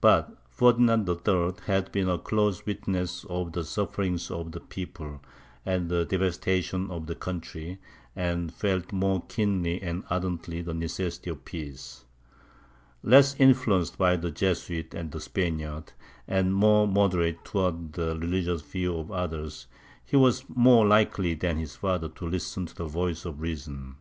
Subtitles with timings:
[0.00, 1.54] But Ferdinand III.
[1.66, 5.20] had been a closer witness of the sufferings of the people,
[5.66, 7.80] and the devastation of the country,
[8.14, 12.04] and felt more keenly and ardently the necessity of peace.
[13.02, 15.92] Less influenced by the Jesuits and the Spaniards,
[16.28, 19.66] and more moderate towards the religious views of others,
[20.04, 23.96] he was more likely than his father to listen to the voice of reason.